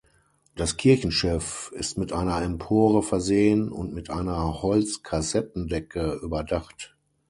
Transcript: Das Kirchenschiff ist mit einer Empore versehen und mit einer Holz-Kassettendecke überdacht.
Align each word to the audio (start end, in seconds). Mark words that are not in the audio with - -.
Das 0.55 0.77
Kirchenschiff 0.77 1.71
ist 1.75 1.99
mit 1.99 2.11
einer 2.11 2.41
Empore 2.41 3.03
versehen 3.03 3.71
und 3.71 3.93
mit 3.93 4.09
einer 4.09 4.63
Holz-Kassettendecke 4.63 6.19
überdacht. 6.23 6.95